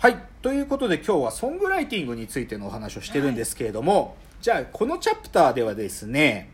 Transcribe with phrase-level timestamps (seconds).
[0.00, 0.16] はい。
[0.40, 6.48] ということで今日はソングライティングについてのお話をしてるんですけれども、じゃあこのチャプターではですね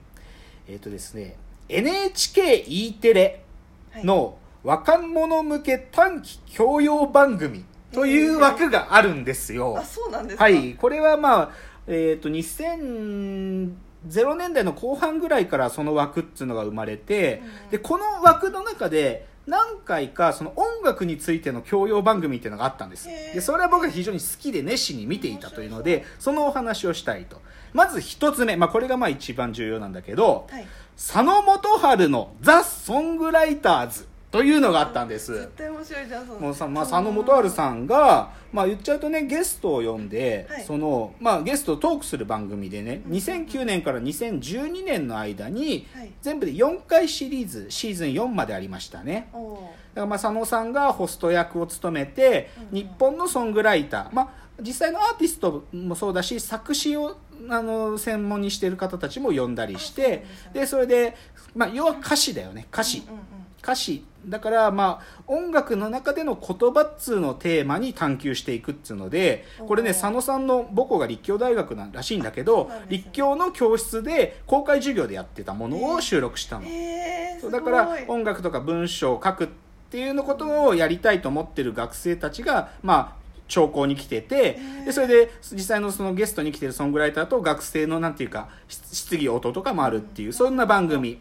[0.66, 1.37] えっ、とですね
[1.69, 3.45] NHKE テレ
[3.98, 9.76] の若者向け短期教養番組という枠があるんですよ。
[9.78, 10.42] あそうなんですか？
[10.42, 11.50] はい、これはまあ、
[11.86, 13.70] えっ、と、2000
[14.08, 17.70] 年代の後半ぐらいからその枠っていうのが生まれて、うん。
[17.70, 23.08] で、この枠の中で、何回かその音楽についての教養番組っていうのがあったんです。
[23.08, 27.41] でそれは僕が非常に好きで熱心に見ていたというのでそのお話をしたいと。
[27.73, 30.66] まず一つ目、まあ、これがまあ一番重要なんだけどはい。
[30.96, 35.32] 佐野元春の「ザ・ソングライターズ」というのがあったんです。
[35.32, 36.40] 絶対面白いじゃんその。
[36.40, 40.64] もうさ、まあ、佐野元春さんが、まあ、言っちゃうとねゲストを呼んで、はい。
[40.64, 46.12] そのまあ、ゲストとトークする番組でねうん2009年から2012年の間にはい。
[46.20, 49.30] 全部で4回シリーズシーズン4までありましたね。
[49.32, 49.45] だか
[49.95, 52.78] らまあ佐野さんがホスト役を務めて、うん。
[52.78, 57.16] 日本のソングライター、まあ、実際のアーティストもそうだし作詞を
[57.49, 61.16] あの専門にしている方たちも呼んだりしてあそでそれで、
[61.54, 63.02] まあ、要は歌詞だよね歌詞、
[63.62, 64.04] 歌詞。
[64.27, 76.66] だからまあ音楽の中での言葉っつうのをテーマに探求していくっつうのでこれね佐野さんの母校が立教大学なんらしいんだけど立教の教室で公開授業でやってたものを収録したの。
[77.50, 79.49] だから音楽とか文章を書くっ
[79.91, 84.84] ていうのことをやりたいと思ってる学生たちがまあ聴講に来ててー。
[84.87, 91.21] でそれで実際のそのゲストに来てるソングライターと学生のなんていうか質質疑応答とかもあるっていうそんな番組。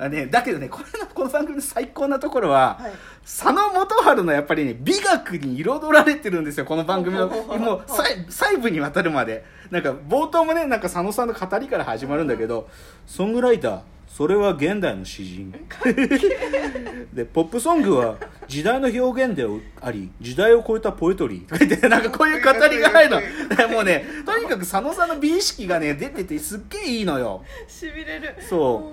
[0.00, 2.92] あねだけどねこれのこの番組の最高なところは、はい。
[3.22, 9.44] 佐野元春のやっぱりね美学に彩られてるんですよこの番組のもう細細部にわたるまで。
[9.70, 12.68] なんか冒頭もねなんか佐野さんの語りから始まるんだけど
[13.06, 15.52] ソングライターそれは現代の詩人。
[17.12, 18.16] でポップソングは
[18.48, 19.46] 時代の表現で
[19.80, 21.46] あり時代を超えたポエトリー。
[21.46, 23.68] とか言ってなんかこういう語りが入るの。
[23.70, 27.44] もうねとにかく佐野さんの美意識がね出ててすっげえいいのよ。
[27.68, 28.34] しびれる。
[28.40, 28.92] そ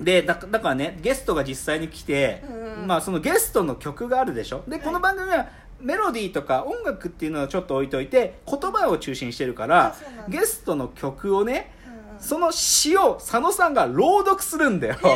[0.00, 0.04] う。
[0.04, 2.42] でだだからねゲストが実際に来て、
[2.78, 4.64] うんまあ、そのゲストの曲があるでしょ。
[4.66, 5.48] でこの番組は
[5.80, 9.94] メロディーとか音楽っていうのはちょっと置いといて言葉を中心にしてるから
[10.28, 11.75] ゲストの曲をねうん
[12.20, 14.94] その詩を佐野さんが朗読するんだよ。
[14.96, 15.12] かっ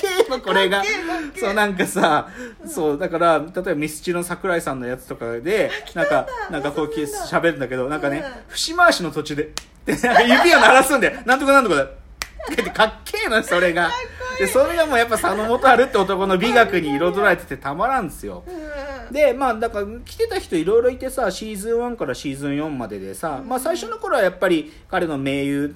[0.00, 0.82] けえの、これが。
[1.38, 2.28] そう、なんかさ、
[2.66, 9.50] そう、だから、例えばミスチルの桜井さんのやつとかで、なんか、なんかこう喋るんだけど、なんかねうん、節回しの途中で、
[9.84, 11.86] で、なんか指を鳴らすんで、なんとかなんとかだ。
[12.72, 13.90] かっけえのよそれが。
[14.38, 18.42] で、それがもうやっぱ佐野元春って男の美学に彩られててたまらんですよ。
[18.46, 18.71] うん
[19.10, 25.74] でまあだから来てた人いろいろいてさシーズン1からシーズン4まででさ、まあ、最初の頃はやっぱり彼の盟友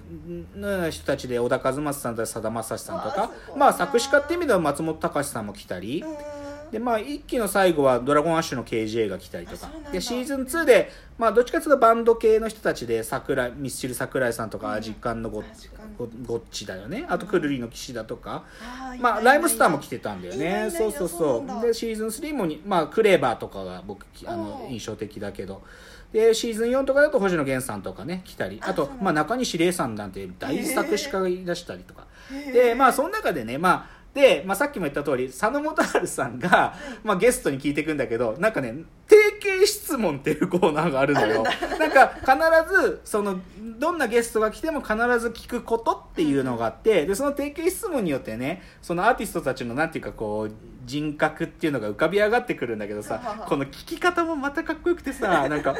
[0.54, 6.35] のような人たちで小田和正さんとかさだまさしさんとかまあ作詞家って意味では松本隆さんも来たり、うん
[6.70, 9.70] でまあ一期の最後はドラゴンアッシュの KJ が来たりとか。
[9.92, 14.74] でシーズン2でまあどっちかというとバンド系の人たちで桜井ミスチル桜井さんとか、うん。
[14.74, 15.44] アジカンのゴッ
[15.98, 17.06] ゴゴッチだよね。
[17.08, 20.70] あとくるりの騎士だとか、あーいいなまあ、ライムスターも来てたんだよね。
[20.70, 25.62] そうそうそそうでシーズン3もに、まあ、クレーバーとかが僕あの印象的だけど。
[26.12, 28.60] でシーズン4とかだと星野源さんとかね来たり。
[28.62, 32.06] あとまあ、中西礼さんなんて大作詞家がいらしたりとか。
[32.52, 38.74] でまあその中でねまあで、まあ、さっきも言った通り佐野元春さんが、まあ、ゲストに聞いていくんだけどなんかね
[39.06, 39.16] 定
[39.58, 41.44] 型質問っていうコーナーがあるのよ。
[41.78, 43.40] なんか必ずその
[43.78, 50.52] どんなゲストが来ても必ず聞くことっていうのがあってでその定型質問によってねそのアーティストたちのなんていうかこう
[50.86, 55.74] 人格っていうのが浮かび上がってくるんだけどさこの聞き方もまたかっこよくてさ なんか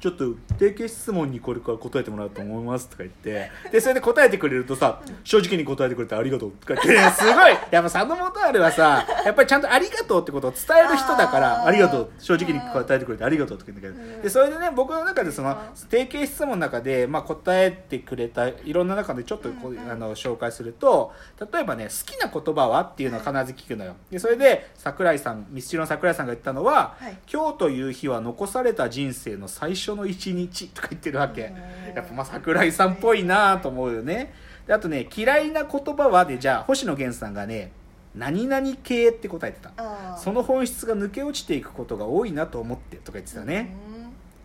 [0.00, 3.50] ちょっと定型質問にこれから答えてもらうと思いますとか言って。
[3.70, 7.50] でそれで答えてくれるとさ正直に答えてくれてありがとうとか言って、ね、 すごい。
[7.70, 12.10] やっぱ佐野元春はさやっぱりちゃんとありがとうってことを伝える人だからありがとう。
[12.18, 14.16] 正直に答えてくれてありがとうとか言うんだけど。
[14.16, 14.22] うん。
[14.22, 15.56] でそれでね僕の中でその
[15.88, 21.12] 定型質問の中で、まあ、答えてくれたいろんな中でちょっとあの紹介すると
[21.52, 23.96] 例えばね好きな言葉はっていうのを必ず聞くのよ。
[24.10, 27.16] でそれで桜井さんミスチルの桜井さんが言ったのは、はい。
[27.32, 31.46] 今日という日は残された人生の最初の一日とか言ってるわけ。
[31.46, 31.94] うん。
[31.94, 34.32] やっぱまあ桜井さんっぽいなと思うよね。
[34.66, 37.72] であとね嫌いな言葉はでじゃあ星野源さんがね
[38.14, 43.74] 何々系って答えてたその本質が抜け落ちていくことが多いなと思ってとか言ってたね、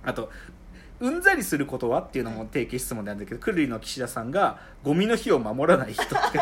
[0.03, 0.31] あと
[0.99, 6.39] うんざりすることはっていうのも定型質問なんだけどくるりの岸田さんがゴミの日を守らない人って。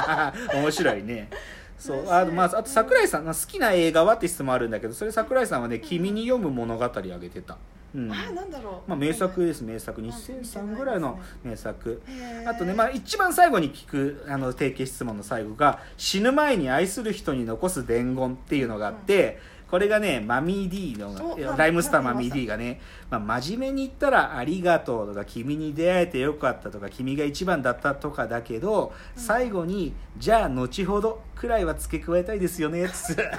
[0.56, 1.28] 面白いね
[1.78, 2.10] そう。
[2.10, 7.56] あと,、まあ、あと桜井さんが好きな映画はって質問あるんだけどそれ桜井さんはね「君に読む物語」あげてた、
[7.94, 8.12] うん。
[8.12, 8.90] あなんだろう。
[8.90, 10.00] まあ、名作です名作。
[10.00, 12.02] 2003ぐらいの名作。
[12.06, 12.50] へー。
[12.50, 19.38] あとね、まあ、一番最後に聞くあの定型質問の最後が死ぬ前に愛する人に残す伝言っていうのがあって、
[19.70, 22.80] これがねマミー D のライムスターマミー D がね、
[23.10, 33.30] まあ、真面目に言ったら「ありがとう」とか「君に出会えてよかった」とか「君が一番だった」とかだけど最後に「じゃあ後ほどくらいは付け加えたいですよね」っつって。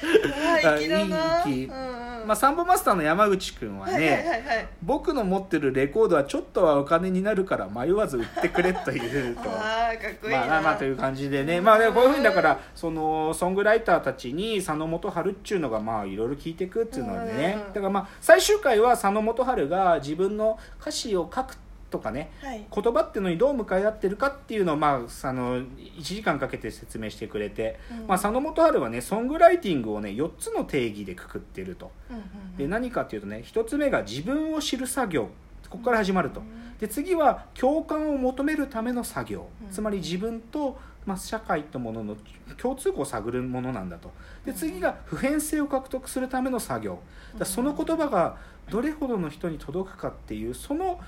[2.26, 4.68] まあ、サンボマスターの山口くんはね、はいはいはいはい。
[4.82, 9.42] 僕の持ってるレコードはちょっとはお金になるから迷わず売ってくれというと。
[9.42, 10.38] あーかっこいいな。
[10.40, 17.58] まあまあまあという感じでね、まあね、こういうふうにだからそのソングライターたちに佐野元春っちゅうのがまあいろいろ聞いていくっていうのでね。
[17.74, 21.56] だからまあ最終回は佐野元春が自分の歌詞を書く
[21.90, 22.64] とかねはい。
[22.72, 25.66] 言葉っていうのにどう向かい合ってるかっていうのを、まあ、あの1
[26.00, 28.06] 時間かけて説明してくれて、うん。
[28.06, 31.90] まあ、佐野元春はねソングライティングをね4つの定義でくくってると。
[32.10, 32.22] うんうん
[32.56, 35.28] で何かっていうとね1つ目が自分を知る作業。
[35.68, 36.42] ここから始まると。
[36.78, 39.48] で次は共感を求めるための作業。
[39.62, 39.70] うん。
[39.70, 42.16] つまり自分と、まあ、社会とものの
[42.56, 44.10] 共通項を探るものなんだと。
[44.44, 46.98] で次が普遍性を獲得するための作業。
[47.38, 48.36] だその言葉が
[48.70, 51.00] どれほどの人に届くかっていうその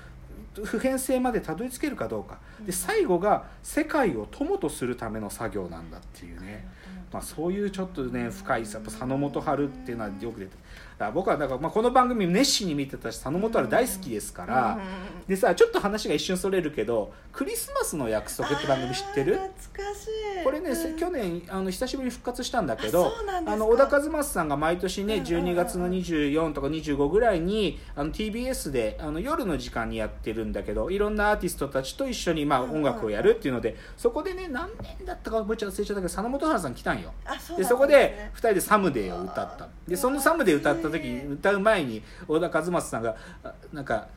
[0.63, 2.39] 普遍性までたどり着けるかどうか。
[2.65, 6.67] で最後が世界を友とするための作業なんだっていうね、
[7.11, 10.55] まあ、そういうちょっとね深いやっぱ佐野元春っていうのはよく出て
[10.97, 19.35] だから僕はだからまあこの番組熱心に見てたし佐野元春大好きですから、うんでさちょっと話が一瞬それるけど「クリスマスの約束」って番組知ってる？
[19.71, 20.43] 懐かしい。
[20.43, 23.13] これね、うん去年あの久しぶりに復活したんだけど
[23.45, 25.45] あの小田和正さんが毎年ねうんうんうん。
[25.45, 37.13] 12月の24とか25ぐらいにあの TBS であの夜の時間にやってるんだけどいろんなアーティストたちと一緒に、まあ、音楽をやるっていうのでそこでね何年だったか覚えちゃ忘れちゃったけど佐野元春さん来たんよ。
[37.25, 39.69] あそうでそこでね2人で「サムデー」を歌った。
[39.87, 44.07] でその「サムデー」歌った時に歌う前に小田和正さんがあなんか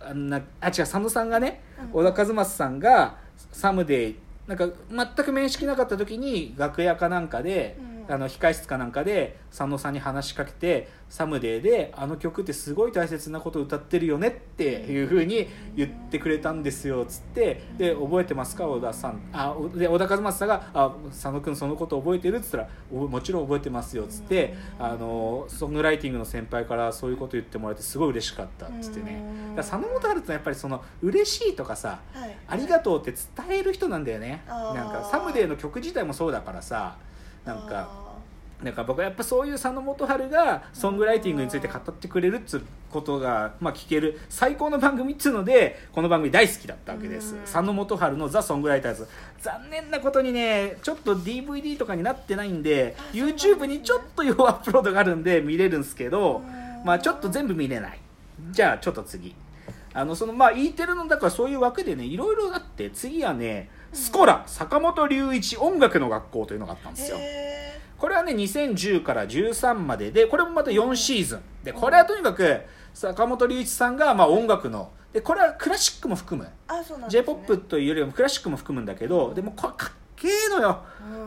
[0.00, 1.90] あんなあ違う佐野さんがねうん。
[1.90, 3.16] 小田和正さんが
[3.52, 4.14] 「サムデー」
[4.46, 18.66] なんか全く面識なかった時に楽屋かなんかで、うんあの控室かなんかで佐野さんに話しかけて「サムデー」で「あの曲ってすごい大切なこと歌ってるよね」っていうふうに言ってくれたんですよっつって「で覚えてますか？
[18.66, 24.54] 小田さん」あおで小田和正さんが「あ佐野君そのこと覚えてる?」っつったらお「もちろん覚えてますよ」っつって。
[24.78, 29.22] あのソングライティングの先輩からそういうこと言ってもらえてすごい嬉しかったっつってね。
[29.48, 29.56] うん。
[29.56, 32.36] だ佐野元春ってやっぱりその嬉しいとかさはい。
[32.48, 34.42] ありがとうって伝える人なんだよね。
[34.48, 36.96] なんかサムデーの曲自体もそうだからさ
[37.44, 38.00] なんかあ
[38.62, 47.34] なんか僕はやっぱそういう佐野元春がソングライティングについて語ってくれるっつうことが、まあ、聞ける最高の番組っつうのでこの番組大好きだったわけです。
[47.36, 47.40] うん。
[47.40, 49.08] 佐野元春の「ザ・ソングライターズ」
[49.40, 56.84] 残念なことにねちょっと DVD とかになってないんで YouTube にちょっと要アップロードがあるんで見れるんですけどうん。
[56.84, 57.98] まあちょっと全部見れない。
[58.50, 59.34] じゃあちょっと次。
[59.94, 67.16] あのそのまあ E テレのだからそういう枠でねいろいろあって次はねスコラ坂本龍一音楽の学校というのがあったんですよ。
[67.18, 71.40] へこれはね2010から13まででこれもまた4シーズン。
[71.64, 72.60] でこれはとにかく
[72.94, 76.48] 坂本龍一さんがまあ音楽のでこれはクラシックも含む。
[76.48, 76.54] ね。
[77.10, 79.72] P o p というよりもクラシックも含むんだけどでもこれ
[80.28, 80.80] えのよ。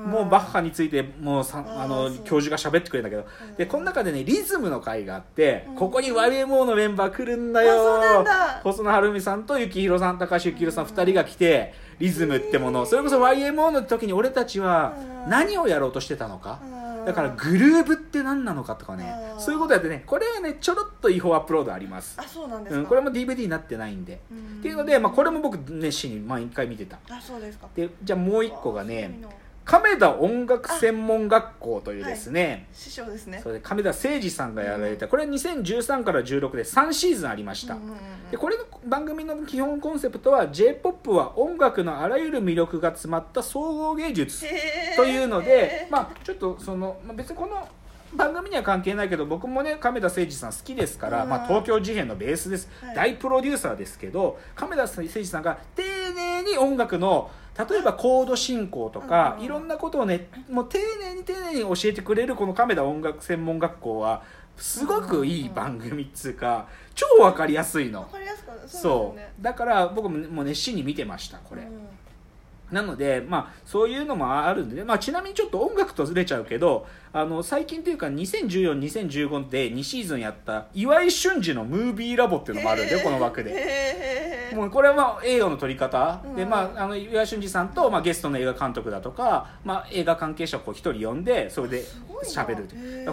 [0.04, 0.12] うん。
[0.12, 3.26] もうバッハについてもうさあの教授が喋ってくれるんだけど。
[3.50, 3.56] うん。
[3.56, 5.76] でこの中でねリズムの回があってうん。
[5.76, 8.24] ここに YMO のメンバー来るんだよ。
[8.24, 8.62] だ。
[8.64, 12.86] 細野晴臣さんと幸宏さん高橋幸宏さん2人が来てリズムってもの。
[12.86, 14.94] それこそ YMO の時に俺たちは
[15.26, 15.30] うん。
[15.30, 16.60] 何をやろうとしてたのか。
[16.64, 22.16] うんだからグルーブって何なのかとかねうんそういうことやってねこれはねちょろっと違法アップロードあります。
[22.20, 22.80] あそうなんですか。
[22.82, 24.22] うんこれも DVD になってないんで。
[24.32, 24.60] うん。
[24.60, 27.00] っていうのでまあこれも僕熱心に毎回見てた。
[27.10, 27.68] あそうですか。
[27.76, 29.20] でじゃあもう一個がね
[29.66, 33.40] 亀田音楽専門学校というですね、師匠ですね。
[33.42, 37.98] それで亀田誠二さんがやられたこれ2013から16で3シーズンありました、うんうんうん
[38.34, 44.44] でこれの番組の基本コンセプトは j p o p は音楽のあらゆる魅力が詰まった総合芸術
[44.96, 47.68] というので、まあ、ちょっとその、まあ、別にこの
[48.16, 51.30] 番組には関係ないけど僕もね亀田誠二さん好きですから、うん。
[51.30, 52.96] まあ、東京事変のベースです、はい。
[52.96, 64.24] 大プロデューサーですけど亀田誠二さんが丁寧に音楽の例えばコード進行とか、うんいろんなことをねもう丁寧に丁寧に教えてくれるこの亀田音楽専門学校は
[64.58, 68.08] すごくいい番組っつうか超わかりやすいの。
[68.66, 69.34] そうね。
[69.42, 71.83] だから僕ももう熱心に見てましたこれ、うん
[72.72, 84.52] なので、まあ、そういうのもあるんでね、まあ、ちなみにちょっと音楽とずれちゃうけどあの最近というか2014、2015で2シーズンやった岩井俊二のムービーラボっていうのもあるんで、この枠で。
[84.56, 86.36] もうこれはまあ映画の撮り方、うん。
[86.36, 91.84] で、まあ、あの岩井俊二さんと、まあ、ゲストの映画監督だとか、まあ、映画関係者をこう一人呼んでそれで
[92.24, 92.68] 喋る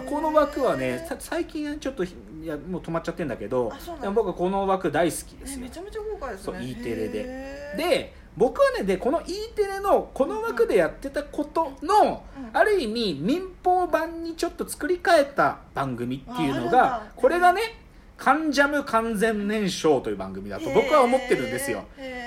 [0.09, 2.09] この枠はねさ最近ちょっとい
[2.43, 3.71] やもう止まっちゃってるんだけど
[4.13, 5.59] 僕はこの枠大好きですよ。
[5.59, 6.43] えめちゃめちゃ豪華ですね。
[6.45, 7.23] そう E テレで。
[7.77, 12.49] で僕はねでこの E テレのこの枠でやってたことの、うん。
[12.53, 17.03] ある意味民放版にちょっと作り変えた番組っていうのがだ。
[17.15, 17.61] これがね
[18.17, 21.83] 「カンジャム完全燃焼」という番組だと僕は思ってるんですよ。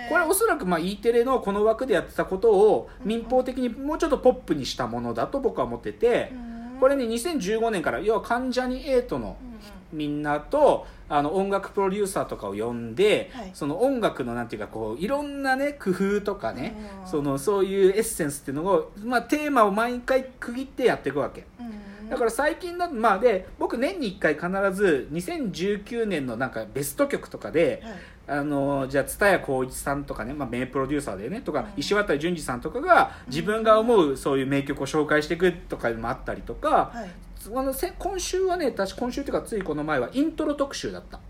[0.08, 9.36] これおそらくまあ E テレのこの枠でやってたことを民放的にもうちょっとポップにしたものだと僕は思っててうんこれね2015年から要は関ジャニ∞の
[9.92, 13.50] みんなとあの音楽プロデューサーとかを呼んで、はい。
[13.54, 17.08] その音楽のなんていうかこういろんなね工夫とかね、うん。
[17.08, 21.46] そのそういうエッセンスっていうのを、まあ、テーマを毎回区切ってやっていくわけ。
[21.60, 27.94] うんだから最近だとまあで僕年に1回必ず2019年のなんかベスト曲とかで、はい。
[28.26, 37.10] あのじゃあ蔦谷好一さんとかね、まあ、名プロデューサーでねとか、うん石渡淳二さんとかが自分が思うそういう名曲を紹介していくとかもあったりとか、はい。
[37.46, 41.20] あのせ今週はね私今週っていうかついこの前はイントロ特集だった、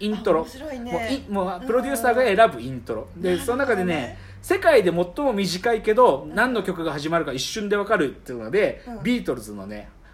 [0.00, 0.40] イントロ。
[0.40, 0.92] あ面白いね。
[0.92, 3.08] もういもうプロデューサーが選ぶイントロ。
[3.16, 9.02] でその中でね世界で最も短いけど何の曲が始まるか一瞬で分かるっていうので、うん。
[9.04, 9.88] ビートルズのね「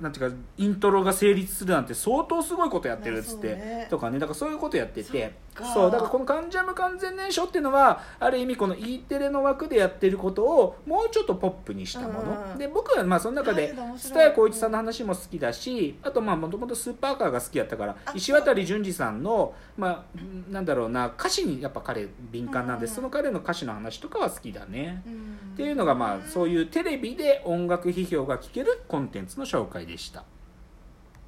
[0.00, 3.86] なんていうかイントロが成立するなんて相当すごいことやってるっつって、ね。
[3.90, 4.18] とかね。
[4.18, 22.92] だからそういうことやっててそうだからこの「関ジャム完全燃焼」っていうのはある意味この E テレの枠でやってることをもうちょっとポップにしたもの、うんうんで僕はまあその中で蔦谷好一さんの話も好きだしあとまあもともとスーパーカーが好きやったからあ石渡淳二さんのまあなんだろうな歌詞にやっぱ彼敏感なんで、うん。
[22.92, 25.38] その彼の歌詞の話とかは好きだね、うん。
[25.54, 30.24] っていうのがまあそういうテレビで音楽批評が聞けるコンテンツの紹介でした。